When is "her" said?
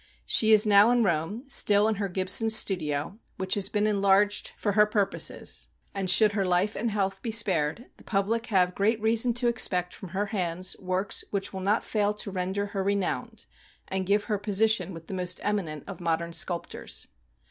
2.01-2.07, 4.71-4.87, 6.31-6.43, 10.09-10.25, 12.65-12.83, 14.23-14.39